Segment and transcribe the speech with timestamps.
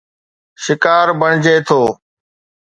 [0.63, 1.81] شڪار بڻجي ٿو